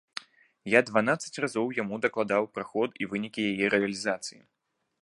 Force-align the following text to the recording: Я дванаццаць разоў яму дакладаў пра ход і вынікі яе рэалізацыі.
Я 0.73 0.79
дванаццаць 0.87 1.41
разоў 1.45 1.67
яму 1.81 2.01
дакладаў 2.07 2.43
пра 2.57 2.63
ход 2.71 2.99
і 3.05 3.13
вынікі 3.13 3.41
яе 3.53 3.65
рэалізацыі. 3.77 4.41